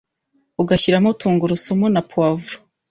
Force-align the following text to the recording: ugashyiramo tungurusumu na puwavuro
ugashyiramo 0.61 1.09
tungurusumu 1.19 1.85
na 1.93 2.01
puwavuro 2.09 2.57